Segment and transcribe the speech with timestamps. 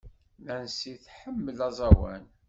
[0.45, 2.23] Nancy tḥemmel aẓawan.